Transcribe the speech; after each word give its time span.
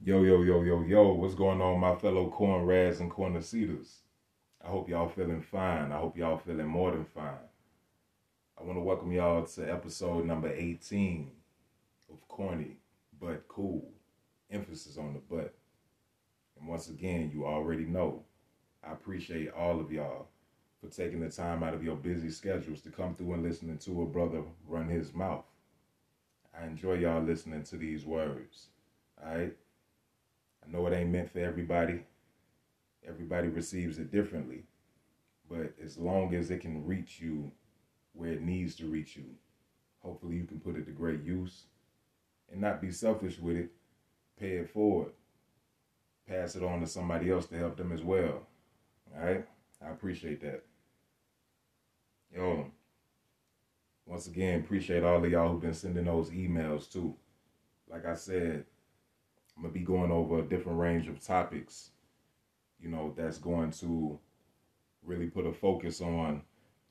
Yo, 0.00 0.22
yo, 0.22 0.42
yo, 0.42 0.62
yo, 0.62 0.82
yo, 0.82 1.12
what's 1.14 1.34
going 1.34 1.60
on, 1.60 1.80
my 1.80 1.92
fellow 1.96 2.30
corn 2.30 2.64
rads 2.64 3.00
and 3.00 3.10
corner 3.10 3.42
seeders? 3.42 4.02
I 4.64 4.68
hope 4.68 4.88
y'all 4.88 5.08
feeling 5.08 5.42
fine. 5.42 5.90
I 5.90 5.98
hope 5.98 6.16
y'all 6.16 6.38
feeling 6.38 6.68
more 6.68 6.92
than 6.92 7.04
fine. 7.04 7.48
I 8.56 8.62
want 8.62 8.76
to 8.76 8.80
welcome 8.80 9.10
y'all 9.10 9.44
to 9.44 9.72
episode 9.72 10.24
number 10.24 10.52
18 10.54 11.32
of 12.12 12.28
Corny 12.28 12.76
But 13.20 13.48
Cool. 13.48 13.90
Emphasis 14.52 14.98
on 14.98 15.14
the 15.14 15.20
but. 15.28 15.52
And 16.60 16.68
once 16.68 16.88
again, 16.88 17.32
you 17.34 17.44
already 17.44 17.84
know, 17.84 18.22
I 18.84 18.92
appreciate 18.92 19.50
all 19.50 19.80
of 19.80 19.90
y'all 19.90 20.28
for 20.80 20.88
taking 20.90 21.20
the 21.20 21.28
time 21.28 21.64
out 21.64 21.74
of 21.74 21.82
your 21.82 21.96
busy 21.96 22.30
schedules 22.30 22.82
to 22.82 22.90
come 22.90 23.16
through 23.16 23.32
and 23.32 23.42
listening 23.42 23.78
to 23.78 24.02
a 24.02 24.06
brother 24.06 24.42
run 24.68 24.88
his 24.88 25.12
mouth. 25.12 25.44
I 26.56 26.66
enjoy 26.66 26.94
y'all 26.94 27.20
listening 27.20 27.64
to 27.64 27.76
these 27.76 28.06
words. 28.06 28.68
All 29.20 29.36
right? 29.36 29.56
I 30.68 30.72
know 30.72 30.86
it 30.86 30.92
ain't 30.92 31.10
meant 31.10 31.30
for 31.30 31.38
everybody. 31.38 32.00
Everybody 33.06 33.48
receives 33.48 33.98
it 33.98 34.12
differently. 34.12 34.64
But 35.48 35.72
as 35.82 35.96
long 35.96 36.34
as 36.34 36.50
it 36.50 36.60
can 36.60 36.84
reach 36.84 37.20
you 37.20 37.50
where 38.12 38.32
it 38.32 38.42
needs 38.42 38.74
to 38.76 38.86
reach 38.86 39.16
you, 39.16 39.24
hopefully 40.00 40.36
you 40.36 40.44
can 40.44 40.60
put 40.60 40.76
it 40.76 40.84
to 40.84 40.90
great 40.92 41.22
use 41.22 41.64
and 42.50 42.60
not 42.60 42.82
be 42.82 42.90
selfish 42.90 43.38
with 43.38 43.56
it. 43.56 43.70
Pay 44.38 44.56
it 44.56 44.70
forward. 44.70 45.12
Pass 46.28 46.54
it 46.54 46.62
on 46.62 46.80
to 46.80 46.86
somebody 46.86 47.30
else 47.30 47.46
to 47.46 47.56
help 47.56 47.76
them 47.76 47.92
as 47.92 48.02
well. 48.02 48.46
All 49.16 49.24
right? 49.24 49.46
I 49.84 49.90
appreciate 49.90 50.42
that. 50.42 50.64
Yo, 52.34 52.70
once 54.04 54.26
again, 54.26 54.60
appreciate 54.60 55.02
all 55.02 55.24
of 55.24 55.30
y'all 55.30 55.50
who've 55.50 55.62
been 55.62 55.72
sending 55.72 56.04
those 56.04 56.30
emails 56.30 56.92
too. 56.92 57.14
Like 57.90 58.04
I 58.04 58.14
said, 58.14 58.66
I'm 59.58 59.64
gonna 59.64 59.74
be 59.74 59.80
going 59.80 60.12
over 60.12 60.38
a 60.38 60.42
different 60.42 60.78
range 60.78 61.08
of 61.08 61.18
topics, 61.18 61.90
you 62.78 62.88
know, 62.88 63.12
that's 63.16 63.38
going 63.38 63.72
to 63.72 64.16
really 65.02 65.26
put 65.26 65.46
a 65.46 65.52
focus 65.52 66.00
on 66.00 66.42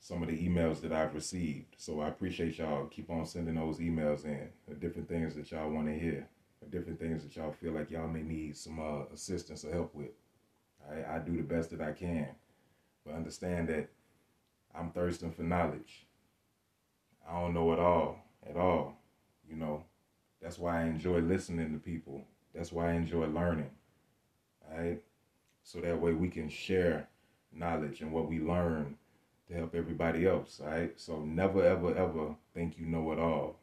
some 0.02 0.22
of 0.22 0.28
the 0.28 0.38
emails 0.38 0.81
that 0.81 0.92
I've 0.92 1.16
received. 1.16 1.75
So 1.77 2.02
I 2.02 2.09
appreciate 2.09 2.58
y'all. 2.58 2.88
Keep 2.88 3.09
on 3.09 3.25
sending 3.25 3.55
those 3.55 3.80
emails 3.80 4.25
in, 4.25 4.50
the 4.67 4.75
different 4.75 5.08
things 5.08 5.33
that 5.36 5.50
y'all 5.50 5.69
want 5.69 5.88
to 5.88 5.97
hear, 5.97 6.27
the 6.61 6.67
different 6.67 7.00
things 7.00 7.23
that 7.23 7.38
y'all 7.38 7.53
feel 7.53 7.72
like 7.72 7.89
y'all 7.89 8.09
may 8.09 8.22
need 8.22 8.58
some 8.58 8.81
uh, 8.81 9.14
assistance 9.14 9.64
or 9.64 9.72
help 9.72 9.95
with. 9.95 10.11
I, 10.92 11.16
I 11.16 11.20
do 11.20 11.38
the 11.38 11.44
best 11.44 11.70
that 11.72 11.80
I 11.80 11.94
can, 11.94 12.27
but 13.05 13.16
understand 13.16 13.70
that 13.70 13.88
I'm 14.75 14.92
thirsting 14.92 15.31
for 15.31 15.44
knowledge. 15.44 16.05
I 17.25 17.39
don't 17.39 17.53
know 17.53 17.72
it 17.72 17.80
all 17.80 18.17
at 18.47 18.58
all, 18.58 18.97
you 19.49 19.55
know. 19.55 19.86
That's 20.42 20.59
why 20.59 20.81
I 20.81 20.86
enjoy 20.86 21.20
listening 21.20 21.72
to 21.72 21.80
people 21.80 22.25
that's 22.58 22.72
why 22.72 22.89
I 22.89 22.94
enjoy 22.94 23.27
learning. 23.27 23.69
Right? 24.75 25.00
So 25.63 25.80
that 25.80 26.02
way 26.02 26.13
we 26.13 26.27
can 26.30 26.50
share 26.50 27.08
knowledge 27.53 28.02
and 28.02 28.11
what 28.11 28.27
we 28.27 28.39
learn 28.39 28.95
to 29.47 29.53
help 29.53 29.75
everybody 29.75 30.25
else. 30.25 30.59
Right? 30.64 30.91
So 30.99 31.23
never 31.23 31.64
ever 31.64 31.95
ever 31.95 32.36
think 32.55 32.80
you 32.80 32.88
know 32.88 33.11
it 33.11 33.19
all. 33.19 33.59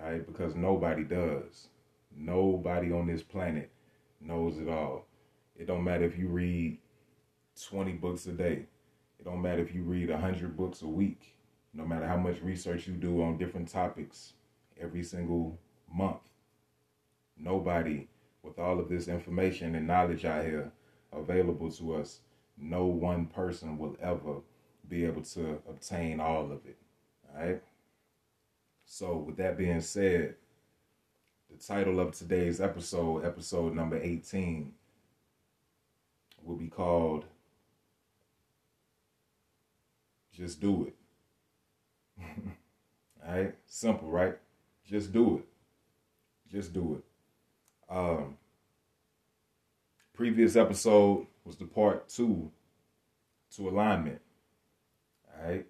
Right? 0.00 0.26
Because 0.26 0.54
nobody 0.54 1.04
does. 1.04 1.68
Nobody 2.16 2.90
on 2.90 3.06
this 3.06 3.22
planet 3.22 3.70
knows 4.20 4.58
it 4.58 4.68
all. 4.68 5.06
It 5.56 5.66
don't 5.66 5.84
matter 5.84 6.04
if 6.04 6.18
you 6.18 6.28
read 6.28 6.78
20 7.68 7.92
books 7.92 8.26
a 8.26 8.32
day. 8.32 8.66
It 9.18 9.24
don't 9.24 9.42
matter 9.42 9.62
if 9.62 9.74
you 9.74 9.82
read 9.82 10.10
100 10.10 10.56
books 10.56 10.82
a 10.82 10.88
week. 10.88 11.36
No 11.74 11.84
matter 11.84 12.06
how 12.06 12.16
much 12.16 12.40
research 12.42 12.86
you 12.86 12.94
do 12.94 13.22
on 13.22 13.38
different 13.38 13.68
topics 13.68 14.32
every 14.80 15.02
single 15.02 15.58
month. 15.94 16.20
Nobody 17.38 18.08
with 18.42 18.58
all 18.58 18.80
of 18.80 18.88
this 18.88 19.08
information 19.08 19.74
and 19.74 19.86
knowledge 19.86 20.24
out 20.24 20.44
here 20.44 20.72
available 21.12 21.70
to 21.70 21.94
us, 21.94 22.20
no 22.58 22.84
one 22.86 23.26
person 23.26 23.78
will 23.78 23.96
ever 24.00 24.36
be 24.88 25.04
able 25.04 25.22
to 25.22 25.60
obtain 25.68 26.20
all 26.20 26.44
of 26.46 26.64
it. 26.66 26.76
All 27.28 27.44
right. 27.44 27.62
So, 28.84 29.16
with 29.16 29.36
that 29.36 29.56
being 29.56 29.80
said, 29.80 30.34
the 31.50 31.56
title 31.56 32.00
of 32.00 32.12
today's 32.12 32.60
episode, 32.60 33.24
episode 33.24 33.74
number 33.74 33.98
18, 34.00 34.72
will 36.42 36.56
be 36.56 36.68
called 36.68 37.24
Just 40.32 40.60
Do 40.60 40.88
It. 40.88 42.24
all 43.26 43.34
right. 43.34 43.54
Simple, 43.66 44.10
right? 44.10 44.36
Just 44.84 45.12
do 45.12 45.38
it. 45.38 45.44
Just 46.50 46.72
do 46.72 46.96
it. 46.96 47.11
Um, 47.92 48.38
previous 50.14 50.56
episode 50.56 51.26
was 51.44 51.56
the 51.56 51.66
part 51.66 52.08
two 52.08 52.50
to 53.54 53.68
alignment. 53.68 54.22
All 55.28 55.46
right. 55.46 55.66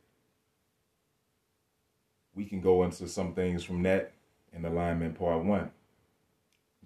We 2.32 2.44
can 2.44 2.60
go 2.60 2.84
into 2.84 3.08
some 3.08 3.34
things 3.34 3.64
from 3.64 3.82
that 3.82 4.12
in 4.52 4.64
alignment 4.64 5.18
part 5.18 5.42
one. 5.44 5.72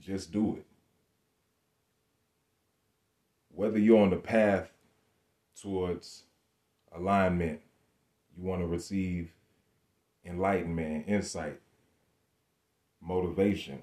Just 0.01 0.33
do 0.33 0.57
it. 0.57 0.65
Whether 3.55 3.79
you're 3.79 4.01
on 4.01 4.11
the 4.11 4.17
path 4.17 4.71
towards 5.61 6.23
alignment, 6.95 7.61
you 8.37 8.43
want 8.43 8.63
to 8.63 8.67
receive 8.67 9.33
enlightenment, 10.25 11.05
insight, 11.07 11.61
motivation, 13.03 13.81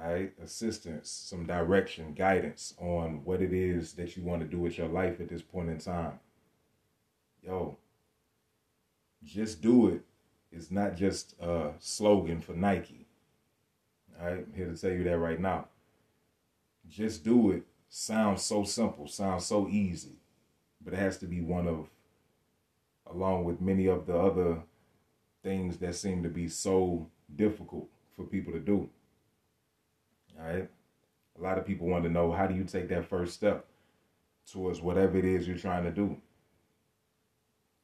right? 0.00 0.32
Assistance, 0.42 1.10
some 1.10 1.46
direction, 1.46 2.14
guidance 2.14 2.74
on 2.78 3.22
what 3.24 3.42
it 3.42 3.52
is 3.52 3.92
that 3.94 4.16
you 4.16 4.22
want 4.22 4.42
to 4.42 4.48
do 4.48 4.58
with 4.58 4.78
your 4.78 4.88
life 4.88 5.20
at 5.20 5.28
this 5.28 5.42
point 5.42 5.70
in 5.70 5.78
time. 5.78 6.20
Yo, 7.42 7.76
just 9.24 9.60
do 9.60 9.88
it. 9.88 10.02
it 10.52 10.58
is 10.58 10.70
not 10.70 10.96
just 10.96 11.34
a 11.40 11.72
slogan 11.78 12.40
for 12.40 12.52
Nike. 12.52 13.06
I'm 14.20 14.52
here 14.54 14.66
to 14.66 14.76
tell 14.76 14.90
you 14.90 15.04
that 15.04 15.18
right 15.18 15.40
now. 15.40 15.66
Just 16.88 17.24
do 17.24 17.52
it 17.52 17.64
sounds 17.88 18.42
so 18.42 18.64
simple, 18.64 19.06
sounds 19.06 19.46
so 19.46 19.68
easy, 19.68 20.16
but 20.80 20.92
it 20.92 20.98
has 20.98 21.18
to 21.18 21.26
be 21.26 21.40
one 21.40 21.66
of, 21.66 21.88
along 23.06 23.44
with 23.44 23.60
many 23.60 23.86
of 23.86 24.06
the 24.06 24.16
other 24.16 24.62
things 25.42 25.78
that 25.78 25.94
seem 25.94 26.22
to 26.22 26.28
be 26.28 26.48
so 26.48 27.08
difficult 27.34 27.88
for 28.14 28.24
people 28.24 28.52
to 28.52 28.58
do. 28.58 28.88
All 30.38 30.46
right. 30.46 30.68
A 31.38 31.42
lot 31.42 31.58
of 31.58 31.66
people 31.66 31.86
want 31.86 32.04
to 32.04 32.10
know 32.10 32.32
how 32.32 32.46
do 32.46 32.54
you 32.54 32.64
take 32.64 32.88
that 32.88 33.08
first 33.08 33.34
step 33.34 33.66
towards 34.50 34.80
whatever 34.80 35.18
it 35.18 35.24
is 35.24 35.46
you're 35.46 35.56
trying 35.56 35.84
to 35.84 35.90
do. 35.90 36.16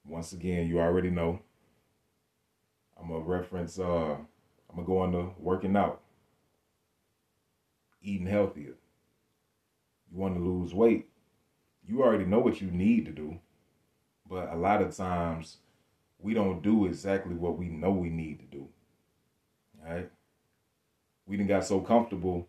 Once 0.07 0.33
again, 0.33 0.67
you 0.67 0.81
already 0.81 1.11
know. 1.11 1.41
I'm 3.01 3.09
gonna 3.09 3.21
reference. 3.21 3.79
Uh, 3.79 4.15
I'm 4.15 4.77
gonna 4.77 4.87
go 4.87 4.99
on 4.99 5.35
working 5.39 5.77
out, 5.77 6.01
eating 8.03 8.27
healthier. 8.27 8.75
You 10.11 10.19
want 10.19 10.37
to 10.37 10.43
lose 10.43 10.75
weight. 10.75 11.09
You 11.87 12.03
already 12.03 12.25
know 12.25 12.39
what 12.39 12.61
you 12.61 12.71
need 12.71 13.05
to 13.07 13.13
do, 13.13 13.41
but 14.29 14.53
a 14.53 14.57
lot 14.57 14.81
of 14.81 14.97
times 14.97 15.59
we 16.19 16.35
don't 16.35 16.63
do 16.63 16.87
exactly 16.87 17.35
what 17.35 17.59
we 17.59 17.69
know 17.69 17.91
we 17.91 18.11
need 18.11 18.39
to 18.39 18.47
do. 18.47 18.69
All 19.83 19.93
right 19.93 20.11
we 21.27 21.37
didn't 21.37 21.49
got 21.49 21.65
so 21.65 21.81
comfortable 21.81 22.49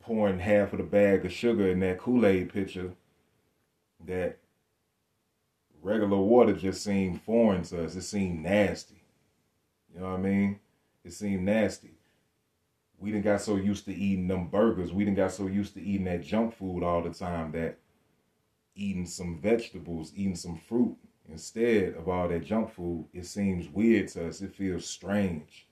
pouring 0.00 0.38
half 0.38 0.72
of 0.72 0.78
the 0.78 0.84
bag 0.84 1.24
of 1.24 1.32
sugar 1.32 1.68
in 1.68 1.80
that 1.80 1.98
Kool-Aid 1.98 2.52
pitcher 2.52 2.92
that 4.06 4.38
regular 5.82 6.16
water 6.18 6.52
just 6.52 6.82
seemed 6.82 7.22
foreign 7.22 7.62
to 7.64 7.84
us. 7.84 7.94
It 7.94 8.02
seemed 8.02 8.42
nasty. 8.42 9.02
You 9.92 10.00
know 10.00 10.10
what 10.10 10.20
I 10.20 10.22
mean? 10.22 10.60
It 11.04 11.12
seemed 11.12 11.44
nasty. 11.44 11.94
We 12.98 13.10
didn't 13.10 13.24
got 13.24 13.40
so 13.40 13.56
used 13.56 13.86
to 13.86 13.94
eating 13.94 14.28
them 14.28 14.48
burgers. 14.48 14.92
We 14.92 15.04
didn't 15.04 15.16
got 15.16 15.32
so 15.32 15.46
used 15.46 15.74
to 15.74 15.82
eating 15.82 16.04
that 16.04 16.22
junk 16.22 16.54
food 16.54 16.82
all 16.82 17.02
the 17.02 17.10
time 17.10 17.52
that 17.52 17.78
eating 18.74 19.06
some 19.06 19.38
vegetables, 19.38 20.12
eating 20.14 20.36
some 20.36 20.56
fruit 20.56 20.96
instead 21.28 21.94
of 21.94 22.08
all 22.08 22.28
that 22.28 22.44
junk 22.44 22.72
food, 22.72 23.06
it 23.12 23.26
seems 23.26 23.68
weird 23.68 24.08
to 24.08 24.28
us. 24.28 24.42
It 24.42 24.54
feels 24.54 24.86
strange 24.86 25.66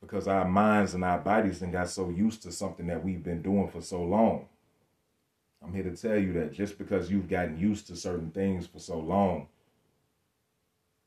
because 0.00 0.28
our 0.28 0.46
minds 0.46 0.94
and 0.94 1.04
our 1.04 1.18
bodies 1.18 1.62
and 1.62 1.72
got 1.72 1.88
so 1.88 2.08
used 2.08 2.42
to 2.42 2.52
something 2.52 2.86
that 2.86 3.04
we've 3.04 3.22
been 3.22 3.42
doing 3.42 3.68
for 3.68 3.80
so 3.80 4.02
long. 4.02 4.46
I'm 5.62 5.74
here 5.74 5.82
to 5.82 5.96
tell 5.96 6.18
you 6.18 6.32
that 6.34 6.52
just 6.52 6.78
because 6.78 7.10
you've 7.10 7.28
gotten 7.28 7.58
used 7.58 7.88
to 7.88 7.96
certain 7.96 8.30
things 8.30 8.66
for 8.66 8.78
so 8.78 8.98
long, 8.98 9.48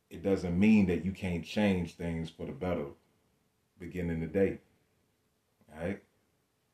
it 0.10 0.22
doesn't 0.22 0.60
mean 0.60 0.88
that 0.88 1.06
you 1.06 1.12
can't 1.12 1.46
change 1.46 1.96
things 1.96 2.30
for 2.30 2.46
the 2.46 2.52
better 2.52 2.88
beginning 3.80 4.20
the 4.20 4.28
day. 4.28 4.60
All 5.74 5.86
right? 5.86 6.02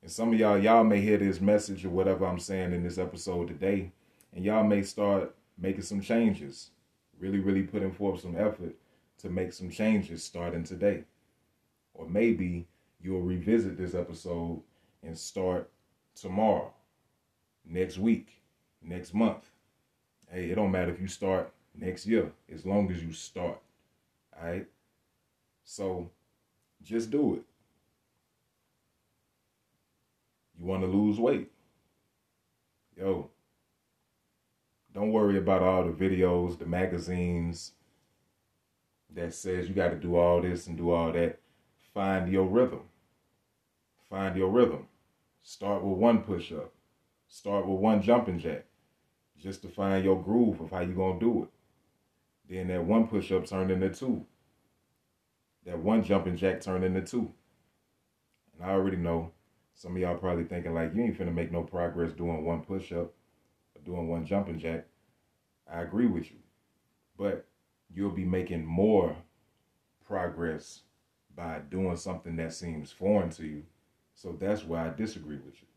And 0.02 0.12
some 0.12 0.34
of 0.34 0.40
y'all, 0.40 0.58
y'all 0.58 0.84
may 0.84 1.02
hear 1.02 1.18
this 1.18 1.40
message 1.40 1.86
or 1.86 1.90
whatever 1.90 2.26
I'm 2.26 2.40
saying 2.40 2.74
in 2.74 2.84
this 2.84 2.98
episode 2.98 3.48
today, 3.48 3.92
and 4.34 4.44
y'all 4.44 4.64
may 4.64 4.82
start 4.82 5.36
making 5.58 5.84
some 5.84 6.02
changes. 6.02 6.72
Really, 7.20 7.40
really 7.40 7.64
putting 7.64 7.92
forth 7.92 8.22
some 8.22 8.36
effort 8.36 8.76
to 9.20 9.30
make 9.30 9.54
some 9.54 9.70
changes 9.70 10.24
starting 10.24 10.64
today. 10.64 11.04
Or 11.98 12.08
maybe 12.08 12.68
you'll 13.02 13.22
revisit 13.22 13.78
this 13.78 13.96
episode 13.96 14.62
and 15.04 15.18
start 15.18 15.70
tomorrow, 16.16 16.72
next 17.66 17.98
week, 17.98 18.42
next 18.82 19.14
month. 19.14 19.50
Hey, 20.32 20.52
it 20.52 20.56
don't 20.56 20.72
matter 20.72 20.92
if 20.92 21.02
you 21.02 21.08
start 21.08 21.52
next 21.76 22.06
year, 22.06 22.32
as 22.54 22.66
long 22.66 22.92
as 22.92 23.04
you 23.04 23.12
start. 23.12 23.60
All 24.40 24.48
right. 24.48 24.68
So 25.64 26.12
just 26.84 27.10
do 27.10 27.36
it. 27.36 27.44
You 30.60 30.66
want 30.66 30.84
to 30.84 30.88
lose 30.88 31.20
weight? 31.20 31.52
Yo, 32.96 33.30
don't 34.94 35.12
worry 35.12 35.38
about 35.38 35.62
all 35.62 35.84
the 35.84 35.92
videos, 35.92 36.58
the 36.58 36.66
magazines 36.66 37.74
that 39.14 39.34
says 39.34 39.68
you 39.68 39.76
got 39.76 39.90
to 39.90 39.96
do 39.96 40.16
all 40.16 40.42
this 40.42 40.68
and 40.68 40.78
do 40.78 40.92
all 40.92 41.12
that. 41.12 41.40
Find 41.98 42.32
your 42.32 42.46
rhythm. 42.46 42.82
Find 44.08 44.38
your 44.38 44.52
rhythm. 44.52 44.86
Start 45.42 45.84
with 45.84 45.98
one 45.98 46.22
push 46.22 46.52
up. 46.52 46.72
Start 47.28 47.66
with 47.66 47.80
one 47.80 48.04
jumping 48.04 48.38
jack. 48.38 48.66
Just 49.36 49.64
to 49.64 49.68
find 49.68 50.06
your 50.06 50.22
groove 50.22 50.62
of 50.62 50.70
how 50.70 50.82
you're 50.82 50.94
going 50.94 51.20
to 51.20 51.26
do 51.26 51.42
it. 51.42 51.50
Then 52.54 52.68
that 52.68 52.86
one 52.86 53.08
push 53.08 53.32
up 53.32 53.48
turned 53.48 53.72
into 53.72 53.90
two. 53.90 54.24
That 55.66 55.80
one 55.80 56.04
jumping 56.04 56.38
jack 56.38 56.62
turned 56.62 56.84
into 56.84 57.02
two. 57.02 57.34
And 58.54 58.70
I 58.70 58.74
already 58.74 58.98
know 58.98 59.32
some 59.74 59.96
of 59.96 59.98
y'all 60.00 60.20
probably 60.20 60.44
thinking 60.44 60.76
like 60.76 60.94
you 60.94 61.02
ain't 61.02 61.18
finna 61.18 61.34
make 61.34 61.52
no 61.52 61.64
progress 61.64 62.12
doing 62.12 62.46
one 62.46 62.62
push 62.62 62.92
up 62.92 63.12
or 63.74 63.82
doing 63.84 64.08
one 64.08 64.24
jumping 64.24 64.60
jack. 64.60 64.86
I 65.68 65.82
agree 65.82 66.06
with 66.06 66.30
you. 66.30 66.38
But 67.18 67.48
you'll 67.92 68.12
be 68.12 68.24
making 68.24 68.68
more 68.68 69.16
progress 70.06 70.82
by 71.38 71.60
doing 71.70 71.96
something 71.96 72.36
that 72.36 72.52
seems 72.52 72.92
foreign 72.92 73.30
to 73.30 73.46
you. 73.46 73.64
So 74.16 74.36
that's 74.38 74.64
why 74.64 74.88
I 74.88 74.90
disagree 74.90 75.38
with 75.38 75.54
you. 75.62 75.68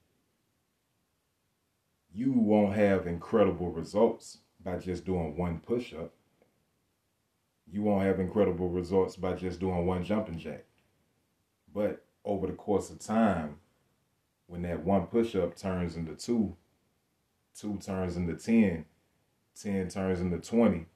You 2.12 2.32
won't 2.32 2.74
have 2.74 3.06
incredible 3.06 3.70
results 3.70 4.38
by 4.64 4.78
just 4.78 5.04
doing 5.04 5.36
one 5.36 5.60
push 5.60 5.92
up. 5.92 6.12
You 7.70 7.82
won't 7.82 8.04
have 8.04 8.18
incredible 8.18 8.70
results 8.70 9.14
by 9.16 9.34
just 9.34 9.60
doing 9.60 9.86
one 9.86 10.02
jumping 10.02 10.38
jack. 10.38 10.64
But 11.72 12.04
over 12.24 12.46
the 12.46 12.54
course 12.54 12.90
of 12.90 12.98
time, 12.98 13.58
when 14.46 14.62
that 14.62 14.82
one 14.82 15.06
push 15.06 15.36
up 15.36 15.54
turns 15.54 15.94
into 15.94 16.14
two, 16.14 16.56
two 17.56 17.78
turns 17.84 18.16
into 18.16 18.34
10, 18.34 18.84
10 19.60 19.88
turns 19.88 20.20
into 20.20 20.38
20, 20.38 20.86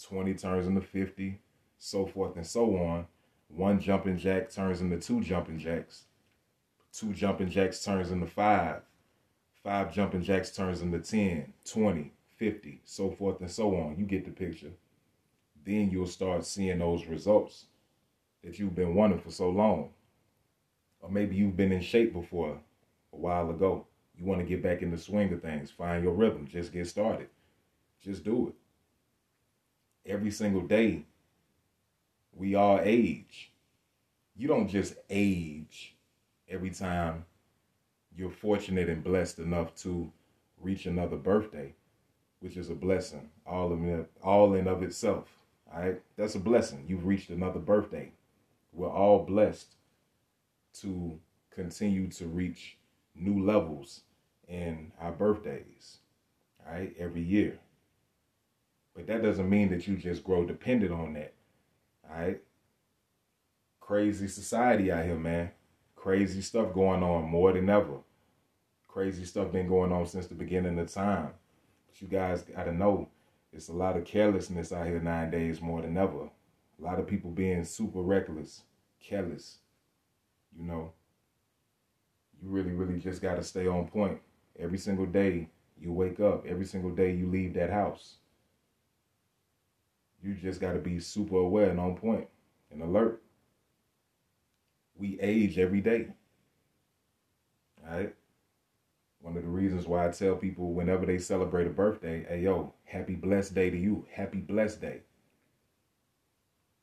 20 0.00 0.34
turns 0.34 0.66
into 0.66 0.80
50, 0.80 1.40
so 1.78 2.06
forth 2.06 2.36
and 2.36 2.46
so 2.46 2.76
on. 2.76 3.06
One 3.48 3.80
jumping 3.80 4.18
jack 4.18 4.50
turns 4.50 4.80
into 4.80 4.98
two 4.98 5.20
jumping 5.20 5.58
jacks. 5.58 6.04
Two 6.92 7.12
jumping 7.12 7.50
jacks 7.50 7.82
turns 7.84 8.10
into 8.10 8.26
five. 8.26 8.82
Five 9.62 9.92
jumping 9.92 10.22
jacks 10.22 10.50
turns 10.50 10.80
into 10.82 10.98
10, 10.98 11.52
20, 11.64 12.12
50, 12.36 12.80
so 12.84 13.10
forth 13.10 13.40
and 13.40 13.50
so 13.50 13.74
on. 13.76 13.96
You 13.98 14.04
get 14.04 14.24
the 14.24 14.30
picture. 14.30 14.70
Then 15.64 15.90
you'll 15.90 16.06
start 16.06 16.46
seeing 16.46 16.78
those 16.78 17.06
results 17.06 17.66
that 18.42 18.58
you've 18.58 18.74
been 18.74 18.94
wanting 18.94 19.18
for 19.18 19.30
so 19.30 19.50
long. 19.50 19.90
Or 21.00 21.10
maybe 21.10 21.36
you've 21.36 21.56
been 21.56 21.72
in 21.72 21.80
shape 21.80 22.12
before 22.12 22.58
a 23.12 23.16
while 23.16 23.50
ago. 23.50 23.86
You 24.16 24.24
want 24.24 24.40
to 24.40 24.46
get 24.46 24.62
back 24.62 24.82
in 24.82 24.90
the 24.90 24.98
swing 24.98 25.32
of 25.32 25.42
things. 25.42 25.70
Find 25.70 26.02
your 26.02 26.14
rhythm. 26.14 26.46
Just 26.46 26.72
get 26.72 26.86
started. 26.86 27.28
Just 28.02 28.24
do 28.24 28.48
it. 28.48 30.10
Every 30.10 30.30
single 30.30 30.62
day, 30.62 31.04
we 32.38 32.54
all 32.54 32.80
age. 32.82 33.50
You 34.36 34.46
don't 34.46 34.68
just 34.68 34.94
age 35.10 35.96
every 36.48 36.70
time 36.70 37.24
you're 38.16 38.30
fortunate 38.30 38.88
and 38.88 39.02
blessed 39.02 39.40
enough 39.40 39.74
to 39.76 40.10
reach 40.60 40.86
another 40.86 41.16
birthday, 41.16 41.74
which 42.40 42.56
is 42.56 42.70
a 42.70 42.74
blessing, 42.74 43.28
all 43.44 43.72
in 43.72 44.06
all 44.22 44.54
in 44.54 44.68
of 44.68 44.82
itself. 44.82 45.26
All 45.72 45.80
right, 45.80 46.00
that's 46.16 46.36
a 46.36 46.40
blessing. 46.40 46.84
You've 46.88 47.06
reached 47.06 47.30
another 47.30 47.58
birthday. 47.58 48.12
We're 48.72 48.90
all 48.90 49.24
blessed 49.24 49.74
to 50.80 51.18
continue 51.50 52.08
to 52.12 52.26
reach 52.26 52.76
new 53.14 53.44
levels 53.44 54.02
in 54.46 54.92
our 55.00 55.12
birthdays, 55.12 55.98
all 56.64 56.72
right, 56.72 56.94
every 56.98 57.22
year. 57.22 57.58
But 58.94 59.06
that 59.08 59.22
doesn't 59.22 59.50
mean 59.50 59.68
that 59.70 59.86
you 59.86 59.96
just 59.96 60.24
grow 60.24 60.44
dependent 60.46 60.92
on 60.92 61.14
that, 61.14 61.34
all 62.08 62.20
right? 62.20 62.40
Crazy 63.80 64.28
society 64.28 64.92
out 64.92 65.04
here, 65.04 65.16
man. 65.16 65.50
Crazy 65.96 66.42
stuff 66.42 66.72
going 66.72 67.02
on 67.02 67.24
more 67.24 67.52
than 67.52 67.68
ever. 67.68 67.98
Crazy 68.86 69.24
stuff 69.24 69.52
been 69.52 69.68
going 69.68 69.92
on 69.92 70.06
since 70.06 70.26
the 70.26 70.34
beginning 70.34 70.78
of 70.78 70.92
time. 70.92 71.30
But 71.86 72.00
you 72.00 72.08
guys 72.08 72.42
gotta 72.42 72.72
know 72.72 73.08
it's 73.52 73.68
a 73.68 73.72
lot 73.72 73.96
of 73.96 74.04
carelessness 74.04 74.72
out 74.72 74.86
here 74.86 75.00
nowadays 75.00 75.60
more 75.60 75.82
than 75.82 75.96
ever. 75.96 76.30
A 76.80 76.84
lot 76.84 76.98
of 76.98 77.06
people 77.06 77.30
being 77.30 77.64
super 77.64 78.02
reckless, 78.02 78.62
careless, 79.00 79.58
you 80.56 80.64
know 80.64 80.92
you 82.42 82.48
really, 82.48 82.72
really 82.72 82.98
just 82.98 83.20
got 83.20 83.36
to 83.36 83.42
stay 83.42 83.66
on 83.66 83.86
point. 83.88 84.18
Every 84.58 84.78
single 84.78 85.06
day 85.06 85.48
you 85.80 85.92
wake 85.92 86.20
up, 86.20 86.46
every 86.46 86.64
single 86.64 86.90
day 86.90 87.14
you 87.14 87.28
leave 87.28 87.54
that 87.54 87.70
house. 87.70 88.16
You 90.22 90.34
just 90.34 90.60
got 90.60 90.72
to 90.72 90.78
be 90.78 91.00
super 91.00 91.36
aware 91.36 91.70
and 91.70 91.80
on 91.80 91.96
point 91.96 92.28
and 92.70 92.82
alert. 92.82 93.22
We 94.96 95.18
age 95.20 95.58
every 95.58 95.80
day. 95.80 96.08
All 97.86 97.96
right? 97.96 98.14
One 99.20 99.36
of 99.36 99.42
the 99.42 99.48
reasons 99.48 99.86
why 99.86 100.06
I 100.06 100.10
tell 100.10 100.36
people 100.36 100.72
whenever 100.72 101.06
they 101.06 101.18
celebrate 101.18 101.66
a 101.66 101.70
birthday, 101.70 102.24
hey, 102.28 102.42
yo, 102.42 102.72
happy 102.84 103.14
blessed 103.14 103.54
day 103.54 103.70
to 103.70 103.76
you. 103.76 104.06
Happy 104.12 104.38
blessed 104.38 104.80
day. 104.80 105.00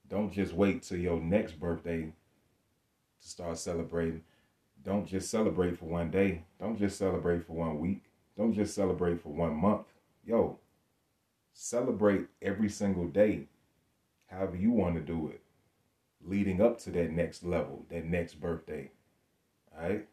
Don't 0.08 0.32
just 0.32 0.54
wait 0.54 0.84
till 0.84 0.98
your 0.98 1.20
next 1.20 1.60
birthday 1.60 2.14
to 3.22 3.28
start 3.28 3.58
celebrating 3.58 4.22
don't 4.86 5.08
just 5.08 5.32
celebrate 5.32 5.80
for 5.80 5.86
one 5.86 6.12
day. 6.12 6.44
Don't 6.60 6.78
just 6.78 7.00
celebrate 7.00 7.46
for 7.46 7.54
one 7.54 7.80
week. 7.80 8.04
Don't 8.38 8.54
just 8.54 8.76
celebrate 8.76 9.20
for 9.22 9.30
one 9.30 9.56
month. 9.56 9.88
Yo, 10.24 10.60
celebrate 11.58 12.28
every 12.42 12.68
single 12.68 13.08
day, 13.08 13.48
however 14.28 14.58
you 14.58 14.72
want 14.72 14.96
to 14.96 15.02
do 15.02 15.30
it, 15.30 15.42
leading 16.22 16.62
up 16.62 16.78
to 16.78 16.92
that 16.92 17.12
next 17.12 17.44
level, 17.44 17.86
that 17.90 18.06
next 18.06 18.36
birthday. 18.36 18.92
All 19.74 19.90
right? 19.90 20.08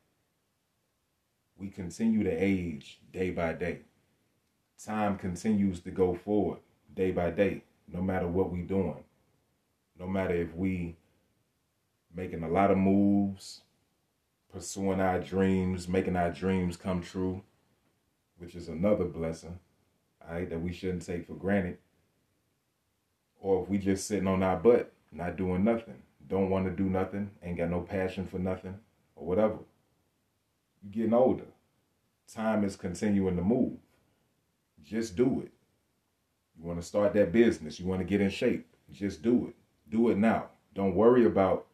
We 1.58 1.68
continue 1.68 2.22
to 2.22 2.30
age 2.30 3.00
day 3.12 3.30
by 3.30 3.54
day. 3.54 3.80
Time 4.82 5.18
continues 5.18 5.80
to 5.80 5.90
go 5.90 6.14
forward 6.14 6.60
day 6.94 7.10
by 7.10 7.30
day, 7.30 7.64
no 7.92 8.00
matter 8.00 8.28
what 8.28 8.52
we're 8.52 8.62
doing. 8.62 9.02
No 9.98 10.06
matter 10.06 10.34
if 10.34 10.54
we 10.54 10.96
making 12.14 12.44
a 12.44 12.48
lot 12.48 12.70
of 12.70 12.78
moves, 12.78 13.62
pursuing 14.52 15.00
our 15.00 15.18
dreams, 15.18 15.88
making 15.88 16.16
our 16.16 16.30
dreams 16.30 16.76
come 16.76 17.02
true, 17.02 17.42
which 18.38 18.54
is 18.54 18.68
another 18.68 19.04
blessing, 19.04 19.58
right, 20.30 20.48
that 20.50 20.60
we 20.60 20.72
shouldn't 20.72 21.04
take 21.04 21.26
for 21.26 21.34
granted. 21.34 21.78
Or 23.40 23.62
if 23.62 23.68
we 23.68 23.78
just 23.78 24.06
sitting 24.06 24.28
on 24.28 24.42
our 24.42 24.56
butt, 24.56 24.92
not 25.10 25.36
doing 25.36 25.64
nothing, 25.64 26.02
don't 26.28 26.50
want 26.50 26.64
to 26.66 26.70
do 26.70 26.88
nothing, 26.88 27.30
ain't 27.42 27.58
got 27.58 27.70
no 27.70 27.80
passion 27.80 28.26
for 28.26 28.38
nothing, 28.38 28.78
or 29.16 29.26
whatever. 29.26 29.58
You 30.82 30.90
getting 30.90 31.14
older. 31.14 31.46
Time 32.32 32.64
is 32.64 32.76
continuing 32.76 33.36
to 33.36 33.42
move. 33.42 33.78
Just 34.82 35.16
do 35.16 35.42
it. 35.44 35.52
You 36.58 36.64
want 36.64 36.80
to 36.80 36.86
start 36.86 37.12
that 37.14 37.32
business, 37.32 37.80
you 37.80 37.86
want 37.86 38.00
to 38.00 38.06
get 38.06 38.20
in 38.20 38.30
shape, 38.30 38.66
just 38.90 39.22
do 39.22 39.48
it. 39.48 39.54
Do 39.88 40.10
it 40.10 40.16
now. 40.16 40.46
Don't 40.74 40.94
worry 40.94 41.24
about 41.24 41.66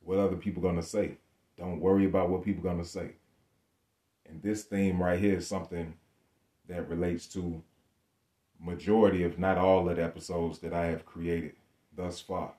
what 0.00 0.18
other 0.18 0.36
people 0.36 0.62
going 0.62 0.76
to 0.76 0.82
say. 0.82 1.18
Don't 1.56 1.80
worry 1.80 2.06
about 2.06 2.30
what 2.30 2.44
people 2.44 2.62
going 2.62 2.82
to 2.82 2.88
say. 2.88 3.12
And 4.28 4.42
this 4.42 4.64
theme 4.64 5.02
right 5.02 5.20
here 5.20 5.36
is 5.36 5.46
something 5.46 5.94
that 6.68 6.88
relates 6.88 7.26
to 7.28 7.62
majority, 8.60 9.24
if 9.24 9.38
not 9.38 9.58
all, 9.58 9.88
of 9.88 9.96
the 9.96 10.04
episodes 10.04 10.58
that 10.60 10.72
I 10.72 10.86
have 10.86 11.04
created 11.04 11.52
thus 11.94 12.20
far. 12.20 12.52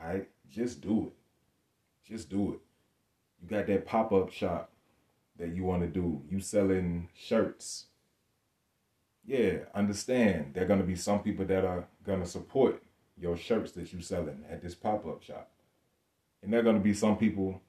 All 0.00 0.08
right? 0.08 0.28
Just 0.50 0.80
do 0.80 1.06
it. 1.06 1.12
Just 2.10 2.28
do 2.28 2.54
it. 2.54 2.60
You 3.40 3.48
got 3.48 3.66
that 3.66 3.86
pop 3.86 4.12
up 4.12 4.30
shop 4.30 4.70
that 5.38 5.54
you 5.54 5.64
want 5.64 5.82
to 5.82 5.88
do. 5.88 6.22
You 6.28 6.40
selling 6.40 7.08
shirts. 7.14 7.86
Yeah, 9.24 9.58
understand. 9.74 10.52
There 10.54 10.64
are 10.64 10.68
going 10.68 10.80
to 10.80 10.86
be 10.86 10.96
some 10.96 11.22
people 11.22 11.44
that 11.46 11.64
are 11.64 11.86
going 12.04 12.20
to 12.20 12.26
support 12.26 12.82
your 13.16 13.36
shirts 13.36 13.72
that 13.72 13.92
you 13.92 14.00
selling 14.00 14.44
at 14.50 14.62
this 14.62 14.74
pop 14.74 15.06
up 15.06 15.22
shop. 15.22 15.50
And 16.42 16.52
there 16.52 16.60
are 16.60 16.64
going 16.64 16.76
to 16.76 16.82
be 16.82 16.94
some 16.94 17.16
people 17.16 17.62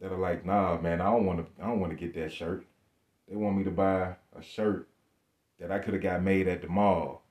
that 0.00 0.12
are 0.12 0.18
like, 0.18 0.44
nah, 0.44 0.78
man, 0.80 1.00
I 1.00 1.04
don't 1.04 1.26
want 1.26 1.38
to. 1.38 1.62
I 1.62 1.68
don't 1.68 1.80
want 1.80 1.92
to 1.92 1.96
get 1.96 2.14
that 2.14 2.32
shirt. 2.32 2.66
They 3.30 3.36
want 3.36 3.56
me 3.56 3.64
to 3.64 3.70
buy 3.70 4.16
a 4.36 4.42
shirt 4.42 4.88
that 5.60 5.70
I 5.70 5.78
could 5.78 5.94
have 5.94 6.02
got 6.02 6.22
made 6.22 6.48
at 6.48 6.62
the 6.62 6.68
mall. 6.68 7.22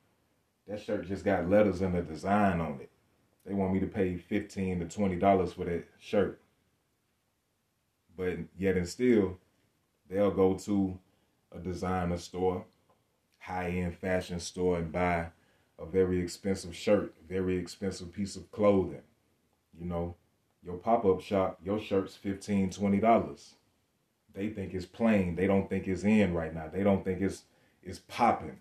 That 0.65 0.81
shirt 0.81 1.07
just 1.07 1.25
got 1.25 1.49
letters 1.49 1.81
and 1.81 1.95
a 1.95 2.01
design 2.01 2.61
on 2.61 2.79
it. 2.79 2.89
They 3.45 3.53
want 3.53 3.73
me 3.73 3.81
to 3.81 3.87
pay 3.87 4.15
fifteen 4.15 4.79
to 4.79 4.85
twenty 4.85 5.17
dollars 5.17 5.53
for 5.53 5.65
that 5.65 5.85
shirt. 5.99 6.39
But 8.15 8.37
yet 8.57 8.77
and 8.77 8.87
still, 8.87 9.39
they'll 10.09 10.31
go 10.31 10.53
to 10.53 10.97
a 11.51 11.59
designer 11.59 12.17
store, 12.17 12.65
high 13.39 13.69
end 13.69 13.97
fashion 13.97 14.39
store, 14.39 14.77
and 14.77 14.91
buy 14.91 15.27
a 15.77 15.85
very 15.85 16.19
expensive 16.19 16.75
shirt, 16.75 17.13
very 17.27 17.57
expensive 17.57 18.13
piece 18.13 18.35
of 18.35 18.51
clothing. 18.51 19.01
You 19.77 19.85
know, 19.85 20.15
your 20.63 20.77
pop 20.77 21.05
up 21.05 21.21
shop, 21.21 21.59
your 21.63 21.79
shirt's 21.79 22.17
$15, 22.23 22.77
$20. 22.77 23.53
They 24.39 24.47
think 24.47 24.73
it's 24.73 24.85
plain. 24.85 25.35
They 25.35 25.47
don't 25.47 25.69
think 25.69 25.85
it's 25.85 26.05
in 26.05 26.33
right 26.33 26.55
now. 26.55 26.69
They 26.71 26.81
don't 26.81 27.03
think 27.03 27.19
it's 27.19 27.43
it's 27.83 27.99
popping. 27.99 28.57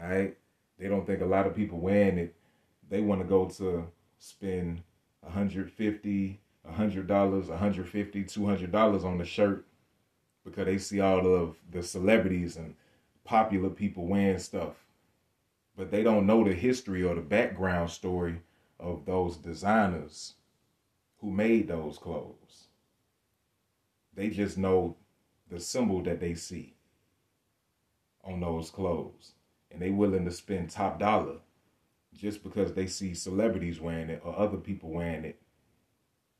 All 0.00 0.08
right? 0.08 0.36
They 0.78 0.86
don't 0.86 1.04
think 1.04 1.20
a 1.20 1.26
lot 1.26 1.48
of 1.48 1.56
people 1.56 1.78
wearing 1.78 2.16
it. 2.16 2.36
They 2.88 3.00
want 3.00 3.20
to 3.22 3.26
go 3.26 3.46
to 3.46 3.88
spend 4.20 4.82
150 5.22 6.38
$100, 6.70 7.06
$150, 7.08 7.52
$200 7.58 9.04
on 9.04 9.18
the 9.18 9.24
shirt 9.24 9.66
because 10.44 10.66
they 10.66 10.78
see 10.78 11.00
all 11.00 11.26
of 11.26 11.56
the 11.72 11.82
celebrities 11.82 12.56
and 12.56 12.76
popular 13.24 13.68
people 13.68 14.06
wearing 14.06 14.38
stuff. 14.38 14.76
But 15.76 15.90
they 15.90 16.04
don't 16.04 16.24
know 16.24 16.44
the 16.44 16.54
history 16.54 17.02
or 17.02 17.16
the 17.16 17.20
background 17.20 17.90
story 17.90 18.42
of 18.78 19.06
those 19.06 19.38
designers 19.38 20.34
who 21.20 21.32
made 21.32 21.66
those 21.66 21.98
clothes. 21.98 22.68
They 24.14 24.28
just 24.28 24.58
know 24.58 24.96
the 25.50 25.60
symbol 25.60 26.02
that 26.02 26.20
they 26.20 26.34
see 26.34 26.74
on 28.24 28.40
those 28.40 28.70
clothes. 28.70 29.32
And 29.70 29.80
they 29.80 29.90
willing 29.90 30.24
to 30.24 30.30
spend 30.30 30.70
top 30.70 30.98
dollar 30.98 31.36
just 32.14 32.42
because 32.42 32.74
they 32.74 32.86
see 32.86 33.14
celebrities 33.14 33.80
wearing 33.80 34.10
it 34.10 34.20
or 34.24 34.38
other 34.38 34.58
people 34.58 34.90
wearing 34.90 35.24
it. 35.24 35.40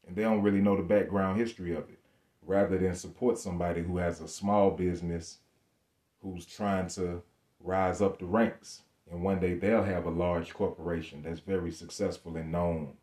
And 0.07 0.15
they 0.15 0.23
don't 0.23 0.43
really 0.43 0.61
know 0.61 0.77
the 0.77 0.83
background 0.83 1.39
history 1.39 1.73
of 1.73 1.89
it. 1.89 1.99
Rather 2.45 2.77
than 2.77 2.95
support 2.95 3.39
somebody 3.39 3.83
who 3.83 3.99
has 3.99 4.21
a 4.21 4.29
small 4.29 4.73
business 4.73 5.39
who's 6.21 6.45
trying 6.45 6.89
to 6.89 7.23
rise 7.61 8.03
up 8.03 8.19
the 8.19 8.25
ranks. 8.27 8.83
And 9.11 9.23
one 9.23 9.41
day 9.41 9.55
they'll 9.55 9.85
have 9.85 10.07
a 10.07 10.11
large 10.11 10.53
corporation 10.53 11.23
that's 11.23 11.41
very 11.41 11.71
successful 11.71 12.37
and 12.37 12.51
known 12.51 12.95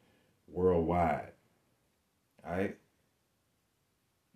worldwide. 0.48 1.32
All 2.46 2.52
right? 2.52 2.78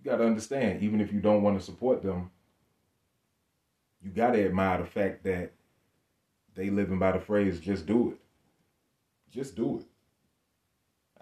You 0.03 0.11
got 0.11 0.17
to 0.17 0.25
understand, 0.25 0.83
even 0.83 0.99
if 0.99 1.13
you 1.13 1.21
don't 1.21 1.43
want 1.43 1.57
to 1.57 1.65
support 1.65 2.01
them, 2.01 2.29
you 4.01 4.11
got 4.11 4.31
to 4.31 4.45
admire 4.45 4.79
the 4.79 4.85
fact 4.85 5.23
that 5.23 5.53
they 6.55 6.69
living 6.69 6.99
by 6.99 7.13
the 7.13 7.19
phrase, 7.19 7.59
just 7.59 7.85
do 7.85 8.11
it. 8.11 8.19
Just 9.31 9.55
do 9.55 9.79
it. 9.79 9.85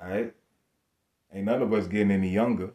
All 0.02 0.10
right? 0.10 0.34
Ain't 1.32 1.46
none 1.46 1.62
of 1.62 1.72
us 1.74 1.86
getting 1.86 2.12
any 2.12 2.30
younger. 2.30 2.72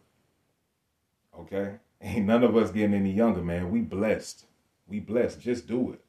Okay? 1.38 1.74
Ain't 2.00 2.26
none 2.26 2.44
of 2.44 2.56
us 2.56 2.70
getting 2.70 2.94
any 2.94 3.12
younger, 3.12 3.42
man. 3.42 3.70
We 3.70 3.80
blessed. 3.80 4.44
We 4.86 5.00
blessed. 5.00 5.40
Just 5.40 5.66
do 5.66 5.92
it. 5.92 6.00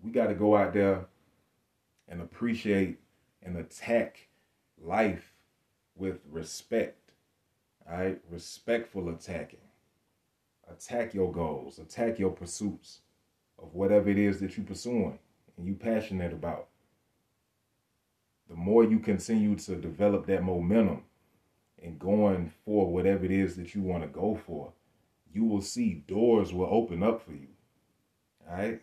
We 0.00 0.12
got 0.12 0.28
to 0.28 0.34
go 0.34 0.56
out 0.56 0.74
there 0.74 1.06
and 2.08 2.20
appreciate 2.20 3.00
and 3.42 3.56
attack 3.56 4.28
life 4.80 5.32
with 5.96 6.20
respect. 6.30 7.03
All 7.90 7.98
right? 7.98 8.20
Respectful 8.30 9.08
attacking. 9.08 9.60
Attack 10.70 11.14
your 11.14 11.30
goals, 11.30 11.78
attack 11.78 12.18
your 12.18 12.30
pursuits 12.30 13.00
of 13.62 13.74
whatever 13.74 14.08
it 14.08 14.18
is 14.18 14.40
that 14.40 14.56
you're 14.56 14.66
pursuing 14.66 15.18
and 15.56 15.66
you 15.66 15.74
passionate 15.74 16.32
about. 16.32 16.68
The 18.48 18.56
more 18.56 18.84
you 18.84 18.98
continue 18.98 19.56
to 19.56 19.76
develop 19.76 20.26
that 20.26 20.42
momentum 20.42 21.02
and 21.82 21.98
going 21.98 22.52
for 22.64 22.90
whatever 22.90 23.24
it 23.24 23.30
is 23.30 23.56
that 23.56 23.74
you 23.74 23.82
want 23.82 24.02
to 24.02 24.08
go 24.08 24.34
for, 24.46 24.72
you 25.32 25.44
will 25.44 25.60
see 25.60 26.04
doors 26.06 26.52
will 26.52 26.68
open 26.70 27.02
up 27.02 27.24
for 27.24 27.32
you. 27.32 27.48
All 28.48 28.56
right? 28.56 28.80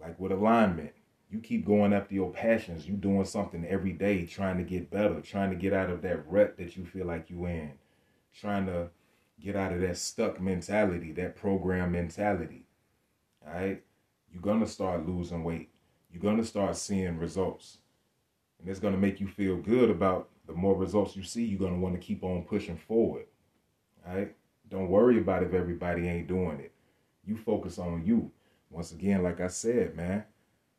Like 0.00 0.18
with 0.18 0.32
alignment, 0.32 0.92
you 1.30 1.40
keep 1.40 1.66
going 1.66 1.92
after 1.92 2.14
your 2.14 2.30
passions. 2.30 2.86
You 2.86 2.94
doing 2.94 3.24
something 3.24 3.66
every 3.66 3.92
day, 3.92 4.24
trying 4.24 4.56
to 4.58 4.64
get 4.64 4.90
better, 4.90 5.20
trying 5.20 5.50
to 5.50 5.56
get 5.56 5.72
out 5.72 5.90
of 5.90 6.02
that 6.02 6.26
rut 6.30 6.56
that 6.56 6.76
you 6.76 6.86
feel 6.86 7.06
like 7.06 7.28
you 7.28 7.46
in, 7.46 7.72
trying 8.34 8.66
to 8.66 8.90
get 9.40 9.56
out 9.56 9.72
of 9.72 9.80
that 9.80 9.96
stuck 9.96 10.40
mentality, 10.40 11.12
that 11.12 11.36
program 11.36 11.92
mentality. 11.92 12.66
All 13.46 13.54
right? 13.54 13.82
You're 14.32 14.42
going 14.42 14.60
to 14.60 14.66
start 14.66 15.06
losing 15.06 15.44
weight. 15.44 15.70
You're 16.12 16.22
going 16.22 16.36
to 16.38 16.44
start 16.44 16.76
seeing 16.76 17.18
results. 17.18 17.78
And 18.60 18.68
it's 18.68 18.80
going 18.80 18.94
to 18.94 19.00
make 19.00 19.20
you 19.20 19.28
feel 19.28 19.56
good 19.56 19.90
about 19.90 20.28
the 20.46 20.52
more 20.52 20.76
results 20.76 21.14
you 21.14 21.22
see, 21.22 21.44
you're 21.44 21.58
going 21.58 21.74
to 21.74 21.80
want 21.80 21.94
to 21.94 22.00
keep 22.00 22.24
on 22.24 22.42
pushing 22.44 22.76
forward. 22.76 23.26
All 24.06 24.16
right? 24.16 24.34
Don't 24.68 24.88
worry 24.88 25.18
about 25.18 25.42
if 25.42 25.54
everybody 25.54 26.08
ain't 26.08 26.28
doing 26.28 26.58
it. 26.60 26.72
You 27.24 27.36
focus 27.36 27.78
on 27.78 28.04
you. 28.04 28.32
Once 28.70 28.92
again, 28.92 29.22
like 29.22 29.40
I 29.40 29.48
said, 29.48 29.94
man, 29.96 30.24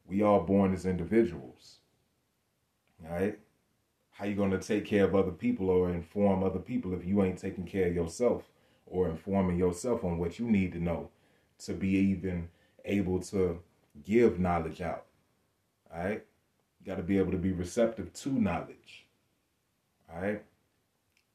we 0.06 0.22
all 0.22 0.42
born 0.42 0.74
as 0.74 0.86
individuals. 0.86 1.78
All 3.06 3.16
right? 3.16 3.40
How 4.20 4.26
you 4.26 4.36
going 4.36 4.52
to 4.52 4.60
take 4.60 4.84
care 4.84 5.06
of 5.06 5.16
other 5.16 5.32
people 5.32 5.70
or 5.70 5.90
inform 5.90 6.44
other 6.44 6.60
people 6.60 6.94
if 6.94 7.06
you 7.06 7.24
ain't 7.24 7.40
taking 7.40 7.66
care 7.66 7.88
of 7.88 7.96
yourself 7.96 8.44
or 8.86 9.08
informing 9.08 9.58
yourself 9.58 10.04
on 10.04 10.18
what 10.18 10.38
you 10.38 10.52
need 10.52 10.74
to 10.74 10.84
know 10.84 11.10
to 11.60 11.72
be 11.72 11.92
even 11.92 12.50
able 12.84 13.22
to 13.22 13.60
give 14.04 14.38
knowledge 14.38 14.82
out? 14.82 15.06
All 15.90 16.04
right? 16.04 16.26
You 16.82 16.86
got 16.86 16.98
to 16.98 17.04
be 17.04 17.18
able 17.18 17.32
to 17.32 17.38
be 17.38 17.54
receptive 17.54 18.12
to 18.12 18.30
knowledge. 18.30 19.06
All 20.14 20.22
right? 20.22 20.44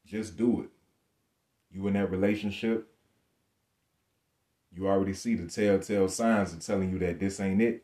Just 0.05 0.37
do 0.37 0.61
it. 0.61 0.69
You 1.71 1.87
in 1.87 1.95
that 1.95 2.11
relationship, 2.11 2.87
you 4.71 4.87
already 4.87 5.13
see 5.13 5.33
the 5.33 5.49
telltale 5.49 6.07
signs 6.07 6.53
of 6.53 6.59
telling 6.59 6.91
you 6.91 6.99
that 6.99 7.19
this 7.19 7.39
ain't 7.39 7.63
it. 7.63 7.83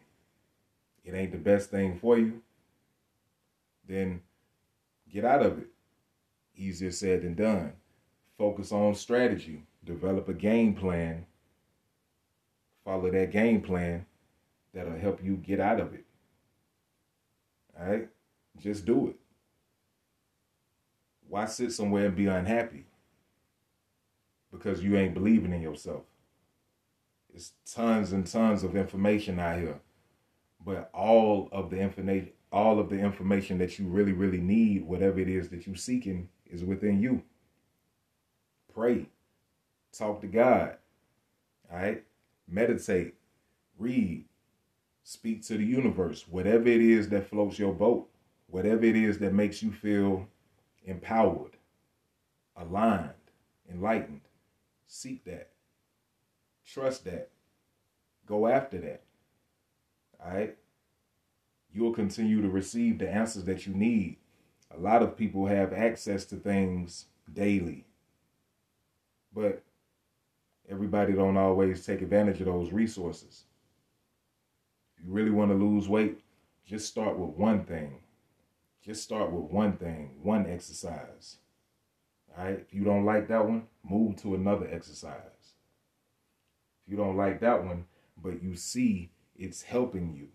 It 1.04 1.16
ain't 1.16 1.32
the 1.32 1.40
best 1.40 1.72
thing 1.72 1.98
for 1.98 2.20
you. 2.20 2.44
Then 3.88 4.22
get 5.12 5.26
out 5.26 5.46
of 5.46 5.60
it. 5.60 5.68
Easier 6.56 6.92
said 6.92 7.24
than 7.24 7.36
done. 7.36 7.74
Focus 8.38 8.72
on 8.72 8.96
strategy. 8.96 9.64
Develop 9.84 10.30
a 10.30 10.34
game 10.34 10.74
plan. 10.74 11.26
Follow 12.84 13.12
that 13.12 13.32
game 13.32 13.62
plan 13.62 14.06
that'll 14.74 14.98
help 14.98 15.24
you 15.24 15.38
get 15.38 15.60
out 15.60 15.80
of 15.80 15.94
it. 15.94 16.06
All 17.80 17.88
right? 17.88 18.10
Just 18.60 18.86
do 18.86 19.08
it. 19.10 19.16
Why 21.28 21.46
sit 21.46 21.72
somewhere 21.72 22.08
and 22.08 22.16
be 22.16 22.28
unhappy? 22.28 22.86
Because 24.52 24.84
you 24.84 24.98
ain't 24.98 25.14
believing 25.14 25.54
in 25.54 25.62
yourself. 25.62 26.04
It's 27.34 27.54
tons 27.66 28.12
and 28.12 28.28
tons 28.28 28.64
of 28.64 28.76
information 28.76 29.40
out 29.40 29.60
here. 29.60 29.80
But 30.64 30.90
all 30.94 31.48
of 31.52 31.70
the 31.70 31.80
information 31.80 32.34
all 32.52 32.80
of 32.80 32.90
the 32.90 33.00
information 33.00 33.58
that 33.60 33.80
you 33.80 33.86
really, 33.88 34.12
really 34.12 34.42
need, 34.42 34.84
whatever 34.84 35.20
it 35.20 35.30
is 35.30 35.50
that 35.50 35.66
you're 35.66 35.76
seeking, 35.76 36.30
is 36.50 36.64
within 36.64 37.02
you. 37.02 37.24
Pray. 38.74 39.08
Talk 39.92 40.22
to 40.22 40.28
God. 40.28 40.78
All 41.72 41.80
right? 41.80 42.04
Meditate. 42.48 43.16
Read. 43.78 44.26
Speak 45.04 45.46
to 45.48 45.58
the 45.58 45.66
universe. 45.66 46.26
Whatever 46.30 46.68
it 46.68 46.82
is 46.82 47.10
that 47.10 47.30
floats 47.30 47.58
your 47.58 47.74
boat. 47.74 48.10
Whatever 48.48 48.84
it 48.84 48.96
is 48.98 49.18
that 49.20 49.34
makes 49.34 49.64
you 49.64 49.72
feel 49.72 50.28
empowered, 50.84 51.58
aligned, 52.58 53.12
enlightened. 53.72 54.22
Seek 54.88 55.24
that. 55.24 55.52
Trust 56.66 57.06
that. 57.06 57.30
Go 58.26 58.48
after 58.48 58.78
that. 58.80 59.04
All 60.24 60.34
right? 60.34 60.58
You 61.74 61.84
will 61.84 61.94
continue 61.94 62.42
to 62.42 62.50
receive 62.50 63.00
the 63.00 63.10
answers 63.10 63.46
that 63.46 63.66
you 63.66 63.74
need. 63.74 64.18
A 64.76 64.80
lot 64.80 65.02
of 65.02 65.18
people 65.18 65.48
have 65.48 65.74
access 65.74 66.26
to 66.26 66.36
things 66.36 67.06
daily. 67.32 67.86
But 69.34 69.64
everybody 70.70 71.14
don't 71.14 71.38
always 71.38 71.86
take 71.86 72.02
advantage 72.02 72.40
of 72.40 72.48
those 72.48 72.72
resources. 72.72 73.44
If 74.98 75.06
you 75.06 75.12
really 75.12 75.32
want 75.32 75.52
to 75.52 75.58
lose 75.58 75.88
weight, 75.88 76.20
just 76.66 76.88
start 76.88 77.18
with 77.18 77.32
one 77.32 77.64
thing. 77.64 78.00
Just 78.84 79.04
start 79.04 79.32
with 79.32 79.52
one 79.52 79.74
thing, 79.78 80.18
one 80.22 80.48
exercise. 80.48 81.38
All 82.38 82.46
right. 82.46 82.60
If 82.60 82.74
you 82.74 82.84
don't 82.84 83.06
like 83.06 83.28
that 83.28 83.46
one, 83.46 83.68
move 83.84 84.16
to 84.18 84.36
another 84.36 84.68
exercise. 84.72 85.54
If 86.86 86.92
you 86.92 86.98
don't 86.98 87.18
like 87.18 87.40
that 87.42 87.64
one, 87.64 87.86
but 88.18 88.42
you 88.42 88.56
see 88.56 89.12
it's 89.36 89.62
helping 89.64 90.14
you, 90.14 90.30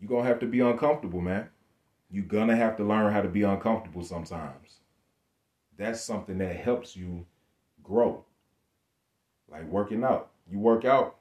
you're 0.00 0.08
going 0.08 0.24
to 0.24 0.28
have 0.28 0.40
to 0.40 0.46
be 0.46 0.60
uncomfortable, 0.60 1.20
man. 1.20 1.48
You're 2.10 2.24
going 2.24 2.48
to 2.48 2.56
have 2.56 2.76
to 2.76 2.84
learn 2.84 3.12
how 3.12 3.22
to 3.22 3.28
be 3.28 3.42
uncomfortable 3.42 4.02
sometimes. 4.02 4.80
That's 5.76 6.00
something 6.00 6.38
that 6.38 6.56
helps 6.56 6.96
you 6.96 7.26
grow. 7.82 8.24
Like 9.50 9.64
working 9.64 10.04
out. 10.04 10.30
You 10.50 10.58
work 10.58 10.84
out, 10.84 11.16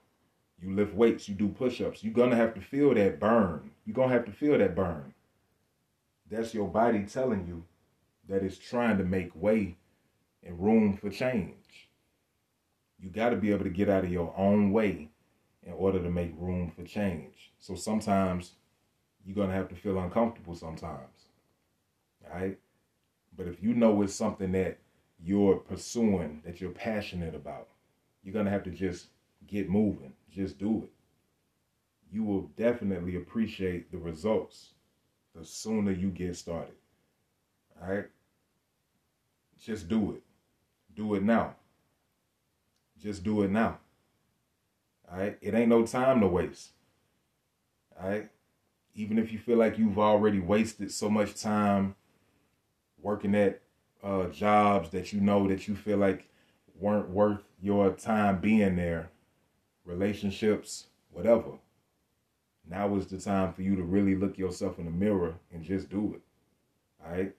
you 0.61 0.73
lift 0.73 0.93
weights, 0.93 1.27
you 1.27 1.35
do 1.35 1.47
push 1.49 1.81
ups. 1.81 2.03
You're 2.03 2.13
going 2.13 2.29
to 2.29 2.35
have 2.35 2.53
to 2.53 2.61
feel 2.61 2.93
that 2.93 3.19
burn. 3.19 3.71
You're 3.85 3.95
going 3.95 4.09
to 4.09 4.15
have 4.15 4.25
to 4.25 4.31
feel 4.31 4.57
that 4.57 4.75
burn. 4.75 5.13
That's 6.29 6.53
your 6.53 6.67
body 6.67 7.03
telling 7.03 7.47
you 7.47 7.65
that 8.29 8.43
it's 8.43 8.57
trying 8.57 8.97
to 8.97 9.03
make 9.03 9.35
way 9.35 9.77
and 10.43 10.59
room 10.59 10.97
for 10.97 11.09
change. 11.09 11.89
You 12.99 13.09
got 13.09 13.29
to 13.29 13.35
be 13.35 13.51
able 13.51 13.63
to 13.63 13.69
get 13.69 13.89
out 13.89 14.03
of 14.03 14.11
your 14.11 14.33
own 14.37 14.71
way 14.71 15.09
in 15.63 15.73
order 15.73 16.01
to 16.01 16.09
make 16.09 16.33
room 16.37 16.71
for 16.75 16.83
change. 16.83 17.51
So 17.59 17.75
sometimes 17.75 18.53
you're 19.25 19.35
to 19.49 19.55
have 19.55 19.69
to 19.69 19.75
feel 19.75 19.97
uncomfortable 19.99 20.55
sometimes. 20.55 21.29
Right? 22.33 22.57
But 23.35 23.47
if 23.47 23.61
you 23.61 23.73
know 23.73 24.01
it's 24.01 24.13
something 24.13 24.51
that 24.53 24.79
you're 25.19 25.57
pursuing, 25.57 26.41
that 26.45 26.61
you're 26.61 26.71
passionate 26.71 27.35
about, 27.35 27.67
you're 28.23 28.33
to 28.45 28.51
have 28.51 28.63
to 28.63 28.71
just 28.71 29.07
get 29.47 29.69
moving. 29.69 30.13
Just 30.31 30.57
do 30.57 30.83
it. 30.83 30.91
You 32.11 32.23
will 32.23 32.49
definitely 32.55 33.15
appreciate 33.15 33.91
the 33.91 33.97
results 33.97 34.71
the 35.35 35.45
sooner 35.45 35.91
you 35.91 36.09
get 36.09 36.35
started. 36.35 36.75
All 37.81 37.93
right? 37.93 38.05
Just 39.59 39.89
do 39.89 40.13
it. 40.13 40.23
Do 40.95 41.15
it 41.15 41.23
now. 41.23 41.55
Just 43.01 43.23
do 43.23 43.41
it 43.43 43.51
now. 43.51 43.79
All 45.11 45.19
right? 45.19 45.37
It 45.41 45.53
ain't 45.53 45.69
no 45.69 45.85
time 45.85 46.21
to 46.21 46.27
waste. 46.27 46.69
All 48.01 48.09
right? 48.09 48.29
Even 48.95 49.19
if 49.19 49.31
you 49.31 49.37
feel 49.37 49.57
like 49.57 49.77
you've 49.77 49.99
already 49.99 50.39
wasted 50.39 50.91
so 50.91 51.09
much 51.09 51.39
time 51.39 51.95
working 53.01 53.35
at 53.35 53.61
uh, 54.01 54.27
jobs 54.27 54.89
that 54.89 55.11
you 55.11 55.19
know 55.19 55.47
that 55.47 55.67
you 55.67 55.75
feel 55.75 55.97
like 55.97 56.29
weren't 56.79 57.09
worth 57.09 57.43
your 57.61 57.91
time 57.91 58.39
being 58.39 58.75
there, 58.75 59.09
relationships, 59.83 60.87
whatever. 61.11 61.51
Now 62.67 62.95
is 62.95 63.07
the 63.07 63.19
time 63.19 63.53
for 63.53 63.61
you 63.61 63.75
to 63.75 63.83
really 63.83 64.15
look 64.15 64.37
yourself 64.37 64.79
in 64.79 64.85
the 64.85 64.91
mirror 64.91 65.35
and 65.53 65.63
just 65.63 65.89
do 65.89 66.15
it. 66.15 66.21
All 67.03 67.11
right. 67.11 67.35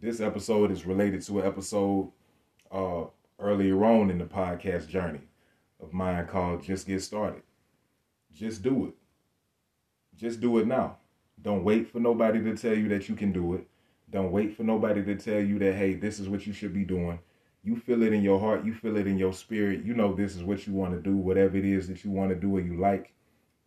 This 0.00 0.20
episode 0.20 0.70
is 0.70 0.86
related 0.86 1.22
to 1.22 1.40
an 1.40 1.46
episode 1.46 2.10
uh, 2.72 3.04
earlier 3.38 3.84
on 3.84 4.10
in 4.10 4.18
the 4.18 4.24
podcast 4.24 4.88
journey 4.88 5.20
of 5.82 5.92
mine 5.92 6.26
called 6.26 6.62
Just 6.62 6.86
Get 6.86 7.02
Started. 7.02 7.42
Just 8.32 8.62
do 8.62 8.86
it. 8.86 8.94
Just 10.16 10.40
do 10.40 10.58
it 10.58 10.66
now. 10.66 10.96
Don't 11.42 11.64
wait 11.64 11.90
for 11.90 12.00
nobody 12.00 12.42
to 12.42 12.56
tell 12.56 12.76
you 12.76 12.88
that 12.88 13.08
you 13.08 13.14
can 13.14 13.32
do 13.32 13.54
it. 13.54 13.66
Don't 14.10 14.32
wait 14.32 14.56
for 14.56 14.64
nobody 14.64 15.02
to 15.04 15.16
tell 15.16 15.40
you 15.40 15.58
that, 15.60 15.74
hey, 15.74 15.94
this 15.94 16.18
is 16.18 16.28
what 16.28 16.46
you 16.46 16.52
should 16.52 16.74
be 16.74 16.84
doing. 16.84 17.20
You 17.62 17.76
feel 17.76 18.02
it 18.02 18.12
in 18.12 18.22
your 18.22 18.40
heart. 18.40 18.64
You 18.64 18.74
feel 18.74 18.96
it 18.96 19.06
in 19.06 19.18
your 19.18 19.32
spirit. 19.32 19.84
You 19.84 19.94
know 19.94 20.12
this 20.12 20.34
is 20.34 20.42
what 20.42 20.66
you 20.66 20.72
want 20.72 20.94
to 20.94 21.00
do, 21.00 21.16
whatever 21.16 21.56
it 21.56 21.64
is 21.64 21.88
that 21.88 22.04
you 22.04 22.10
want 22.10 22.30
to 22.30 22.36
do 22.36 22.56
or 22.56 22.60
you 22.60 22.78
like. 22.78 23.12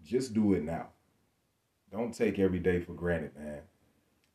Just 0.04 0.34
do 0.34 0.54
it 0.54 0.64
now. 0.64 0.88
Don't 1.92 2.14
take 2.14 2.40
every 2.40 2.60
day 2.60 2.80
for 2.80 2.94
granted, 2.94 3.36
man. 3.38 3.62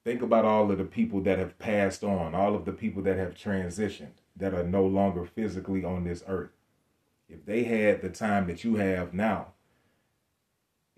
Think 0.04 0.22
about 0.22 0.44
all 0.44 0.70
of 0.70 0.78
the 0.78 0.84
people 0.84 1.20
that 1.22 1.38
have 1.38 1.58
passed 1.58 2.04
on, 2.04 2.34
all 2.34 2.54
of 2.54 2.64
the 2.64 2.72
people 2.72 3.02
that 3.02 3.18
have 3.18 3.34
transitioned, 3.34 4.22
that 4.36 4.54
are 4.54 4.62
no 4.62 4.86
longer 4.86 5.24
physically 5.26 5.84
on 5.84 6.04
this 6.04 6.22
earth. 6.26 6.52
If 7.28 7.44
they 7.44 7.64
had 7.64 8.00
the 8.00 8.08
time 8.08 8.46
that 8.46 8.64
you 8.64 8.76
have 8.76 9.12
now 9.12 9.48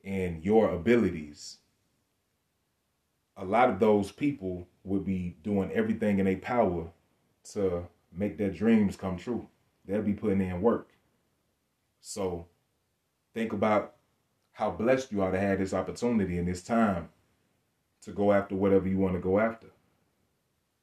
and 0.05 0.45
your 0.45 0.71
abilities, 0.71 1.59
a 3.37 3.45
lot 3.45 3.71
of 3.71 3.79
those 3.81 4.13
people 4.13 4.67
would 4.85 5.05
be 5.05 5.37
doing 5.43 5.71
everything 5.73 6.19
in 6.19 6.27
their 6.27 6.37
power 6.37 6.87
to 7.53 7.87
make 8.13 8.37
their 8.37 8.51
dreams 8.51 8.97
come 8.97 9.17
true. 9.17 9.47
They'll 9.87 10.03
be 10.03 10.13
putting 10.13 10.41
in 10.41 10.61
work. 10.61 10.91
So 12.01 12.47
think 13.35 13.53
about 13.53 13.95
how 14.53 14.71
blessed 14.71 15.13
you 15.13 15.23
are 15.23 15.31
to 15.31 15.39
have 15.39 15.59
this 15.59 15.75
opportunity 15.75 16.39
and 16.39 16.47
this 16.47 16.63
time 16.63 17.09
to 18.03 18.13
go 18.13 18.33
after 18.33 18.55
whatever 18.55 18.89
you 18.89 18.99
want 18.99 19.15
to 19.15 19.21
go 19.21 19.39
after. 19.39 19.69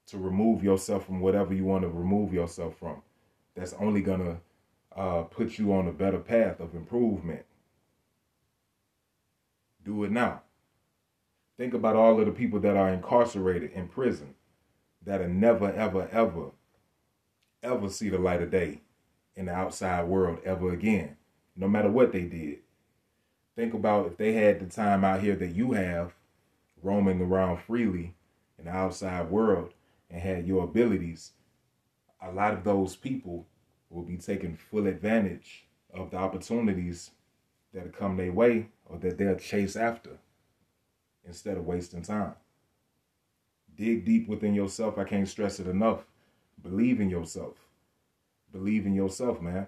To 0.07 0.17
remove 0.17 0.63
yourself 0.63 1.05
from 1.05 1.19
whatever 1.19 1.53
you 1.53 1.65
want 1.65 1.83
to 1.83 1.89
remove 1.89 2.33
yourself 2.33 2.77
from. 2.77 3.01
That's 3.55 3.74
only 3.74 4.01
going 4.01 4.21
to 4.21 4.38
uh, 5.00 5.24
put 5.24 5.59
you 5.59 5.74
on 5.74 5.88
a 5.88 5.91
better 5.91 6.19
path 6.19 6.59
of 6.59 6.75
improvement. 6.75 7.45
Do 9.88 10.04
it 10.04 10.12
now. 10.12 10.41
Think 11.56 11.73
about 11.73 11.95
all 11.95 12.19
of 12.19 12.26
the 12.26 12.34
people 12.34 12.60
that 12.60 12.76
are 12.76 12.89
incarcerated 12.89 13.71
in 13.71 13.88
prison 13.88 14.36
that'll 15.02 15.30
never, 15.30 15.71
ever, 15.71 16.10
ever, 16.12 16.52
ever 17.63 17.89
see 17.89 18.10
the 18.10 18.17
light 18.17 18.41
of 18.41 18.52
day 18.52 18.82
in 19.38 19.45
the 19.45 19.54
outside 19.54 20.06
world 20.06 20.39
ever 20.43 20.73
again, 20.73 21.15
no 21.56 21.69
matter 21.69 21.89
what 21.89 22.12
they 22.12 22.23
did. 22.23 22.60
Think 23.56 23.73
about 23.73 24.08
if 24.08 24.17
they 24.17 24.34
had 24.34 24.60
the 24.60 24.65
time 24.65 25.06
out 25.06 25.21
here 25.21 25.38
that 25.38 25.56
you 25.56 25.71
have, 25.71 26.13
roaming 26.84 27.21
around 27.21 27.62
freely 27.62 28.13
in 28.60 28.65
the 28.65 28.71
outside 28.71 29.32
world 29.32 29.71
and 30.10 30.21
had 30.21 30.45
your 30.45 30.65
abilities, 30.65 31.32
a 32.21 32.30
lot 32.30 32.54
of 32.54 32.65
those 32.65 32.97
people 32.97 33.47
will 33.89 34.04
be 34.04 34.17
taking 34.17 34.58
full 34.58 34.86
advantage 34.86 35.65
of 35.93 36.12
the 36.12 36.17
opportunities 36.17 37.12
that 37.73 37.95
come 37.95 38.17
their 38.17 38.32
way 38.32 38.67
or 38.86 38.97
that 38.99 39.17
they'll 39.17 39.36
chase 39.36 39.75
after 39.75 40.17
instead 41.25 41.58
of 41.58 41.65
wasting 41.65 42.01
time. 42.01 42.34
Dig 43.75 44.06
deep 44.06 44.27
within 44.27 44.53
yourself. 44.56 44.97
I 44.97 45.03
can't 45.03 45.27
stress 45.27 45.60
it 45.60 45.67
enough. 45.67 46.06
Believe 46.62 46.99
in 46.99 47.10
yourself. 47.10 47.56
Believe 48.51 48.86
in 48.86 48.95
yourself, 48.95 49.41
man. 49.41 49.67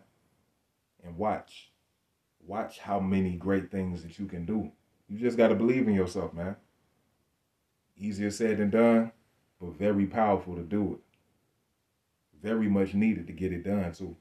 And 1.03 1.17
watch. 1.17 1.71
Watch 2.45 2.79
how 2.79 2.99
many 2.99 3.35
great 3.35 3.69
things 3.69 4.01
that 4.01 4.17
you 4.17 4.25
can 4.25 4.45
do. 4.45 4.71
You 5.07 5.19
just 5.19 5.37
got 5.37 5.49
to 5.49 5.55
believe 5.55 5.87
in 5.87 5.93
yourself, 5.93 6.33
man. 6.33 6.55
Easier 7.97 8.31
said 8.31 8.57
than 8.57 8.69
done, 8.69 9.11
but 9.59 9.77
very 9.77 10.05
powerful 10.05 10.55
to 10.55 10.63
do 10.63 10.93
it. 10.93 10.99
Very 12.41 12.69
much 12.69 12.93
needed 12.93 13.27
to 13.27 13.33
get 13.33 13.51
it 13.51 13.65
done, 13.65 13.91
too. 13.91 14.15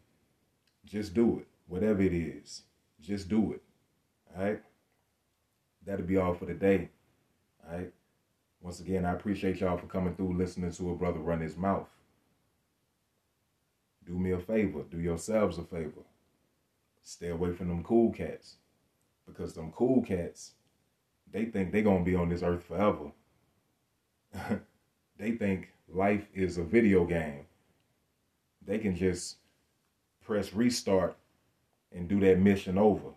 Just 0.85 1.15
do 1.15 1.39
it, 1.39 1.47
whatever 1.67 2.03
it 2.03 2.13
is. 2.13 2.63
Just 3.01 3.29
do 3.29 3.53
it. 3.53 3.63
All 4.37 4.45
right? 4.45 4.63
That'll 5.85 6.07
be 6.07 6.17
all 6.17 6.35
for 6.35 6.47
today. 6.47 6.89
All 7.67 7.77
right? 7.77 7.93
Once 8.61 8.81
again, 8.81 9.05
I 9.05 9.13
appreciate 9.13 9.61
y'all 9.61 9.79
for 9.79 9.87
coming 9.87 10.15
through 10.15 10.37
listening 10.37 10.73
to 10.73 10.91
a 10.91 10.95
brother 10.95 11.21
run 11.21 11.41
his 11.41 11.57
mouth. 11.57 11.89
Do 14.07 14.19
me 14.19 14.33
a 14.33 14.39
favor, 14.39 14.83
do 14.91 14.99
yourselves 14.99 15.59
a 15.59 15.63
favor 15.63 16.03
stay 17.09 17.29
away 17.29 17.53
from 17.53 17.69
them 17.69 17.83
cool 17.83 18.13
cats. 18.13 18.57
Because 19.27 19.55
them 19.55 19.73
cool 19.73 20.03
cats, 20.03 20.53
they 21.31 21.47
think 21.47 21.73
they 21.73 21.83
gonna 21.83 22.05
be 22.05 22.15
on 22.15 22.29
this 22.29 22.43
earth 22.43 22.65
forever. 22.65 23.13
they 25.19 25.33
think 25.33 25.73
life 25.89 26.27
is 26.35 26.59
a 26.59 26.63
video 26.63 27.05
game. 27.05 27.47
They 28.65 28.79
can 28.79 28.95
just 28.95 29.37
press 30.23 30.53
restart 30.53 31.17
and 31.93 32.09
do 32.09 32.21
that 32.21 32.39
mission 32.39 32.77
over. 32.77 33.11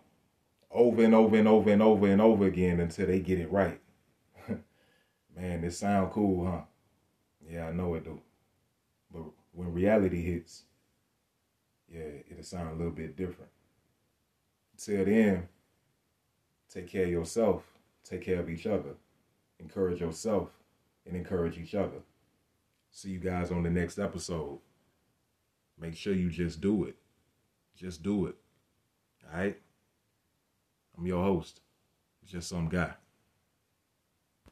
Over 0.72 1.04
and 1.04 1.14
over 1.14 1.36
and 1.36 1.48
over 1.48 1.70
and 1.70 1.82
over 1.82 2.06
and 2.06 2.20
over 2.20 2.46
again 2.46 2.80
until 2.80 3.06
they 3.06 3.20
get 3.20 3.38
it 3.38 3.52
right. 3.52 3.80
Man, 5.36 5.60
this 5.60 5.78
sound 5.78 6.12
cool, 6.12 6.46
huh? 6.46 6.62
Yeah, 7.48 7.68
I 7.68 7.72
know 7.72 7.94
it 7.94 8.04
do. 8.04 8.20
But 9.12 9.24
when 9.52 9.72
reality 9.72 10.22
hits, 10.22 10.62
yeah, 11.92 12.04
it'll 12.30 12.42
sound 12.42 12.70
a 12.70 12.74
little 12.74 12.92
bit 12.92 13.16
different. 13.16 13.50
Till 14.78 15.04
then, 15.04 15.48
take 16.72 16.88
care 16.88 17.04
of 17.04 17.10
yourself, 17.10 17.62
take 18.02 18.22
care 18.22 18.40
of 18.40 18.48
each 18.48 18.66
other, 18.66 18.94
encourage 19.58 20.00
yourself, 20.00 20.48
and 21.06 21.14
encourage 21.14 21.58
each 21.58 21.74
other. 21.74 22.00
See 22.90 23.10
you 23.10 23.18
guys 23.18 23.50
on 23.50 23.62
the 23.62 23.70
next 23.70 23.98
episode. 23.98 24.58
Make 25.78 25.96
sure 25.96 26.14
you 26.14 26.30
just 26.30 26.60
do 26.60 26.84
it. 26.84 26.96
Just 27.76 28.02
do 28.02 28.26
it. 28.26 28.36
All 29.30 29.38
right? 29.38 29.58
I'm 30.96 31.06
your 31.06 31.22
host, 31.22 31.60
just 32.24 32.48
some 32.48 32.68
guy. 32.68 32.94